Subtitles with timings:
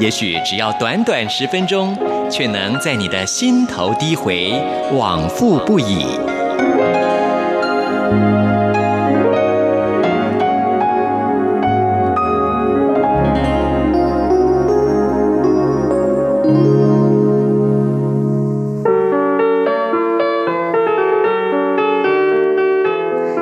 [0.00, 1.96] 也许只要短短十分钟，
[2.30, 4.52] 却能在你的心头低回，
[4.92, 6.06] 往复不已。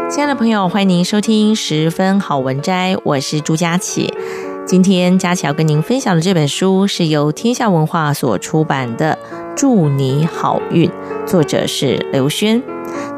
[0.09, 4.11] 亲爱的朋友，欢迎您收听十分好文摘，我是朱佳琪。
[4.67, 9.17] 今天佳琪要跟您分享的这本书是由天下文化所出版的
[9.55, 10.91] 《祝你好运》，
[11.25, 12.61] 作者是刘轩。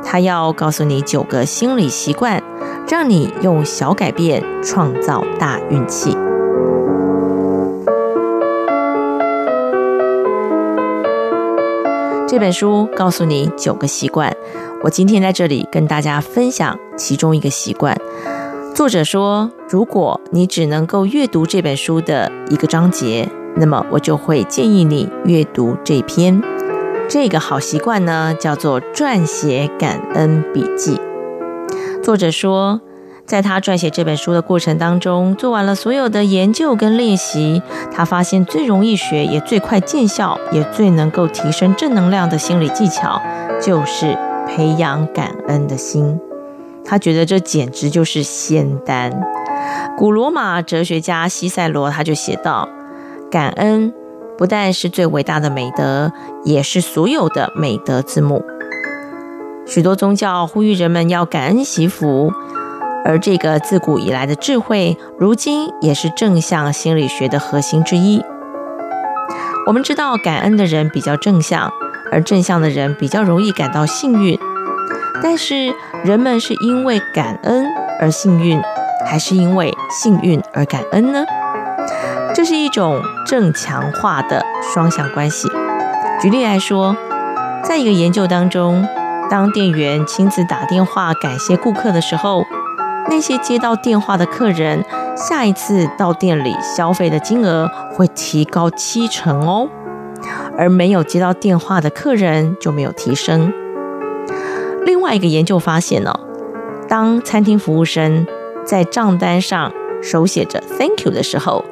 [0.05, 2.43] 他要告诉你九个心理习惯，
[2.87, 6.15] 让你用小改变创造大运气。
[12.29, 14.37] 这本书告诉你九个习惯，
[14.83, 17.99] 我今天在这里跟大家分享其中一个习惯。
[18.75, 26.43] 作者说，如果你只能够阅读这本书的一个章节，那么我就会建议你阅读这篇。
[27.07, 30.99] 这个好习惯呢，叫做撰写感恩笔记。
[32.03, 32.81] 作者说，
[33.27, 37.61] 在他撰写这本书的过程当中，做完了所有的研究跟练习，
[37.93, 43.21] 他发现最容易学、也最快见效、也最能够提升正能量的心理技巧，
[43.61, 46.19] 就是培养感恩的心。
[46.87, 49.13] 他觉得这简直就是仙丹。
[49.99, 52.69] 古罗马哲学家西塞罗他就写道
[53.33, 53.93] ：“感恩
[54.39, 56.13] 不但是最伟大的美德，
[56.45, 58.45] 也是所有的美德之母。”
[59.67, 62.33] 许多宗教呼吁人们要感恩惜福，
[63.05, 68.23] 而这个自古以来的智慧，如今也是正向心理学的核心之一。
[69.67, 71.73] 我们知道，感恩的人比较正向，
[72.13, 74.39] 而正向的人比较容易感到幸运。
[75.21, 77.67] 但是，人们是因为感恩
[78.01, 78.63] 而幸运，
[79.07, 81.25] 还是因为幸运而感恩呢？
[82.35, 85.49] 这是一种正强化的双向关系。
[86.21, 86.97] 举例来说，
[87.63, 88.87] 在一个研究当中，
[89.31, 92.45] 当店员亲自打电话感谢顾客的时候，
[93.09, 94.85] 那些接到电话的客人，
[95.17, 99.69] 下一次到店里消费的金额会提高七成哦，
[100.57, 103.53] 而没有接到电话的客人就没有提升。
[104.85, 106.19] 另外一个研究发现呢，
[106.89, 108.27] 当餐厅服务生
[108.69, 111.65] 在账单上手写着 “Thank you” 的时候，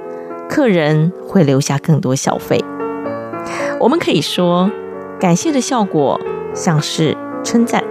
[0.48, 2.64] 客人会留下更多小费。
[3.78, 4.70] 我们可以说，
[5.20, 6.18] 感谢的效果
[6.54, 7.14] 像是
[7.44, 7.84] 称赞，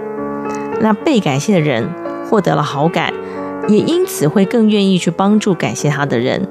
[0.80, 1.88] 那被感谢的人
[2.28, 3.14] 获得了好感，
[3.68, 6.48] 也因此会更愿意去帮助感谢他的人。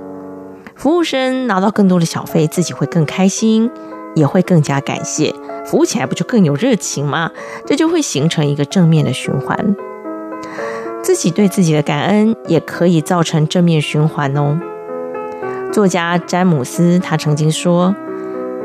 [0.78, 3.70] 服务生拿到更多的小费，自己会更开心，
[4.16, 5.36] 也会更加感谢。
[5.66, 7.32] 服务起来不就更有热情吗？
[7.66, 9.76] 这就会形成一个正面的循环。
[11.06, 14.60] 自己对自己的感恩也可以造成正面循环哦。
[15.72, 17.96] 作家詹姆斯他曾经说，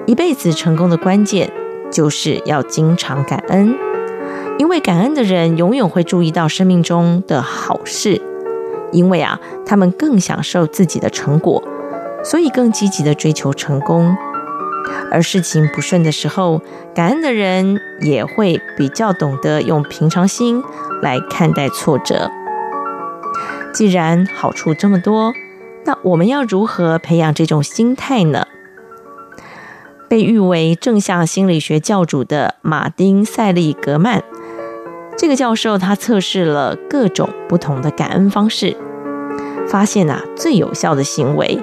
[0.07, 1.53] 一辈子成功的关键
[1.93, 3.77] 就是要经常感恩，
[4.59, 8.23] 因为感恩的人永远会注意到生命中的好事，
[8.91, 11.63] 因为啊，他们更享受自己的成果，
[12.25, 14.17] 所以更积极地追求成功。
[15.11, 16.63] 而事情不顺的时候，
[16.95, 20.63] 感恩的人也会比较懂得用平常心
[21.03, 22.31] 来看待挫折。
[23.73, 25.33] 既然好处这么多，
[25.85, 28.47] 那我们要如何培养这种心态呢？
[30.09, 34.25] 被誉为正向心理学教主的马丁·塞利格曼，
[35.17, 38.77] 这个教授他测试了各种不同的感恩方式，
[39.69, 41.61] 发现啊，最有效的行为。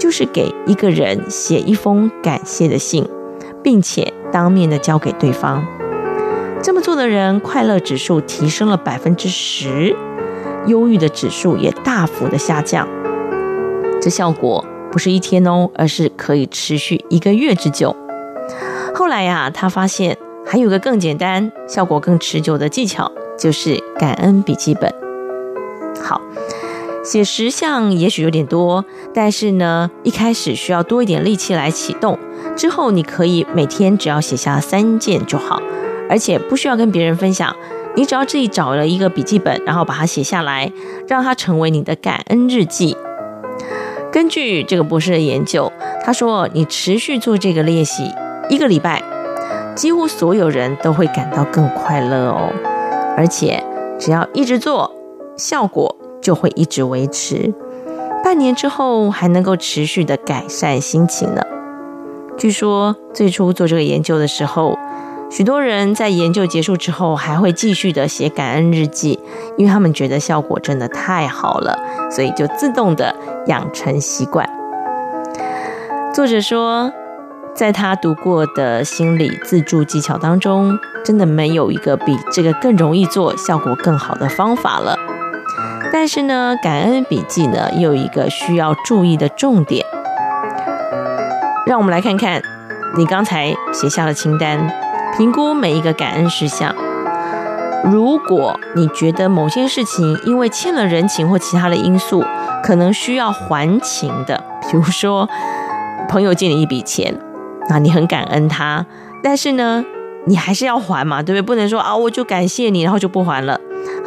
[0.00, 3.06] 就是给一个人写一封感谢的信，
[3.62, 5.62] 并且当面的交给对方。
[6.62, 9.94] 这么做的人，快乐指数提升了百分之十，
[10.66, 12.88] 忧郁的指数也大幅的下降。
[14.00, 17.94] 这效果不是一天哦，而是可以持续一个月之久。
[18.94, 24.90] 后来呀，他发现还有个更简单、效果更持久的技巧，就是感恩笔记本。
[26.02, 26.22] 好。
[27.02, 32.18] 写十项也许有点多，但是呢，一开始需要多一点力气来启动。
[32.56, 35.60] 之后你可以每天只要写下三件就好，
[36.08, 37.54] 而且不需要跟别人分享。
[37.96, 40.70] 你只要自己找了一个笔记本，然后把它写下来，
[41.08, 42.96] 让它成为你的感恩日记。
[44.12, 45.72] 根据这个博士的研究，
[46.04, 48.12] 他说你持续做这个练习
[48.48, 49.02] 一个礼拜，
[49.74, 52.52] 几乎所有人都会感到更快乐哦。
[53.16, 53.62] 而且
[53.98, 54.94] 只要一直做，
[55.36, 55.89] 效果
[56.20, 57.52] 就会一直维持，
[58.22, 61.42] 半年之后还能够持续的改善心情呢。
[62.36, 64.78] 据说最初做这个研究的时候，
[65.30, 69.18] 许多人在研究结束之后还会继续的写感恩日记，
[69.56, 71.78] 因为他们觉得效果真的太好了，
[72.10, 73.14] 所以就自动的
[73.46, 74.48] 养成习惯。
[76.12, 76.92] 作者说，
[77.54, 84.96] 在他读过的心理自助技巧当中，真的没有一个比这个更容易做、效果更好的方法了。
[85.92, 89.84] 但是呢，感恩笔记呢，又有一个需要注意的重点。
[91.66, 92.40] 让我们来看看
[92.96, 94.72] 你刚才写下的清单，
[95.16, 96.74] 评估每一个感恩事项。
[97.84, 102.24] 如果你觉得某些事情因为欠了人情或其他的因素，
[102.62, 105.28] 可能需要还情的，比如说
[106.08, 107.14] 朋友借你一笔钱，
[107.68, 108.84] 啊，你很感恩他，
[109.22, 109.84] 但是呢，
[110.26, 111.42] 你还是要还嘛，对不对？
[111.42, 113.58] 不能说啊，我就感谢你，然后就不还了。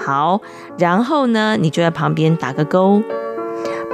[0.05, 0.41] 好，
[0.77, 3.01] 然后呢，你就在旁边打个勾，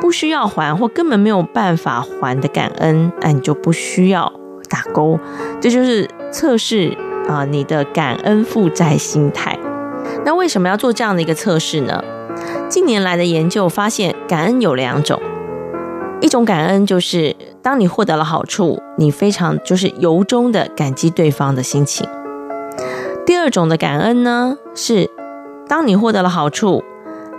[0.02, 4.34] 不需要还或根本没有办法还的感恩，那你就不需要
[4.70, 5.20] 打勾。
[5.62, 6.98] 这就是测试
[7.28, 9.56] 啊，你的感恩负债心态。
[10.26, 12.04] 那为什么要做这样的一个测试呢？
[12.68, 15.22] 近年来的研究发现，感恩有两种，
[16.22, 22.08] 一种感恩就是当你获得了好处，你非常就是由衷的感激对方的心情。
[23.28, 25.12] 第二种的感恩呢是。
[25.70, 26.84] 当你获得了好处，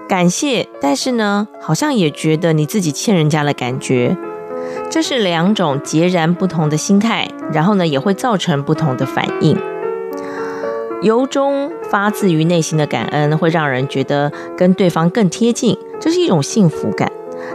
[0.09, 4.17] 感谢，但是呢，好像也觉得你自己欠人家的感觉，
[4.89, 9.59] 这是两种截然不同的心态，然后呢，也会造成不同的反应。
[11.03, 17.11] 由衷发自于内心的感恩，会让人觉得跟对方更贴近，这是一种幸福感。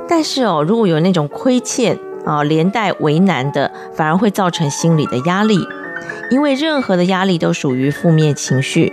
[0.09, 5.57] 但是哦，如果有那种亏欠啊，连带为难的，反而会造成心理的压力，
[6.31, 8.91] 因为任何的压力都属于负面情绪。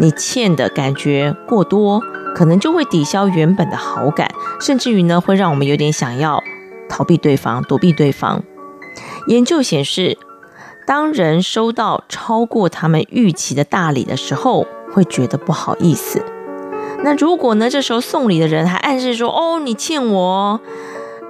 [0.00, 2.00] 你欠的感觉过多，
[2.34, 4.28] 可能就会抵消原本的好感，
[4.60, 6.42] 甚至于呢，会让我们有点想要
[6.88, 8.42] 逃避对方、躲避对方。
[9.28, 10.18] 研究显示，
[10.86, 16.22] 当人收到超过他们预期的大礼的时候，会觉得不好意思。
[17.02, 20.60] 那如果呢，这时候送礼的人还暗示说：“哦，你欠我。”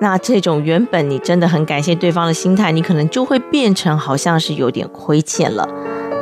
[0.00, 5.69] 那这种原本你真的很感谢对方的心态，你可能就会变成好像是有点亏欠了，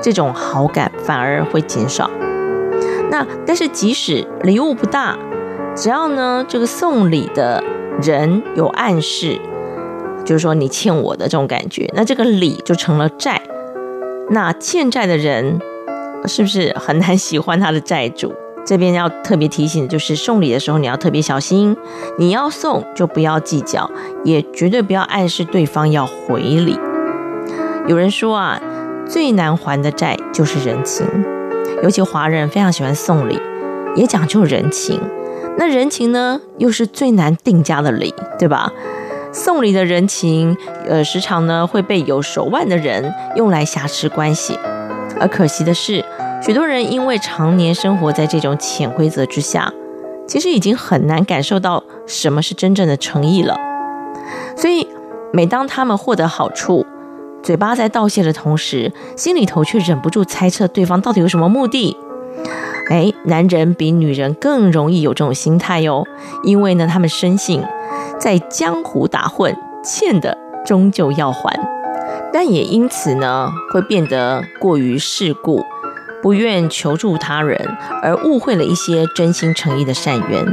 [0.02, 2.10] 这种好感反而会减少。
[3.12, 5.18] 那但是即使礼物不大，
[5.76, 7.62] 只要呢这个送礼的
[8.00, 9.38] 人有暗示，
[10.24, 13.42] 就是说你欠我的这种感觉，那这个礼就成了债。
[14.30, 15.60] 那欠债的人
[16.26, 18.32] 是不是很难喜欢他的债主？
[18.64, 21.76] 这边要特别提醒的，就是送礼的时候你要特别小心，
[22.18, 23.90] 你要送就不要计较，
[24.24, 26.78] 也绝对不要暗示对方要回礼。
[27.88, 28.58] 有人说啊，
[29.04, 31.04] 最难还的债就是人情。
[31.82, 33.40] 尤其华人非常喜欢送礼，
[33.94, 35.00] 也讲究人情。
[35.58, 38.72] 那人情呢，又是最难定价的礼，对吧？
[39.32, 44.58] 送礼的人情，呃，时常呢会被有手腕的人用来挟持关系。
[45.20, 46.04] 而可惜的是，
[46.42, 49.72] 许多人因为常年生活在这种潜规则之下，
[50.26, 53.58] 其实已经很难感受到什么是真正的诚意了。
[54.56, 54.86] 所以，
[55.32, 56.86] 每当他们获得好处，
[57.42, 61.96] 嘴巴在道谢的同时，心里头却忍不住猜测对方到底有什么目的。
[62.88, 66.06] 哎，男人比女人更容易有这种心态哟，
[66.44, 67.62] 因为呢，他们深信
[68.18, 71.58] 在江湖打混，欠的终究要还，
[72.32, 75.64] 但也因此呢，会变得过于世故，
[76.22, 80.46] 不愿求助他人，而误会了一些真心诚意的善缘。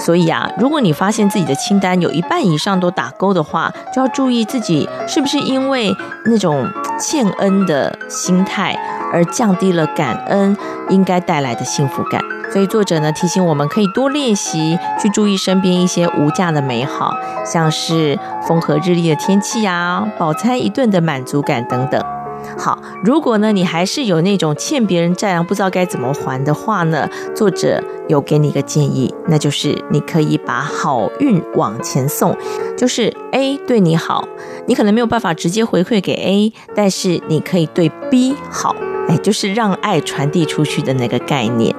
[0.00, 6.66] 所以啊，如果你发现自己的清单有一半以上都打勾的话，就要注意自己是不是因为那种
[6.98, 8.74] 欠恩的心态
[9.12, 10.56] 而降低了感恩
[10.88, 12.20] 应该带来的幸福感。
[12.50, 17.14] 所以作者呢，提醒我们可以多练习去注意身边一些无价的美好，
[17.44, 22.02] 像是风和日丽的天气啊，饱餐一顿的满足感等等。
[22.58, 32.36] 好，如果呢，你还是有那种欠别人债，不知道该怎么还的话呢，作者有给你一个建议，那就是你可以把好运往前送，
[32.76, 34.28] 就是 A 对你好，
[34.66, 38.74] 你可能没有办法直接回馈给 A，但是你可以对 B 好，
[39.08, 41.74] 哎，就是让爱传递出去的那个概念，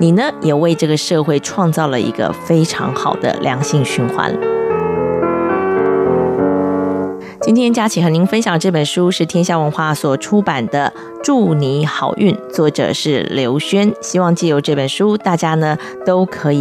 [0.00, 4.55] 你呢也为这个社会创造了一个非常好的良性循环。
[7.46, 13.94] 今天佳琪和您分享这本书是天下文化所出版的《祝你好运》，作者是刘轩。
[14.00, 16.54] 希望借由这本书，大家呢都可以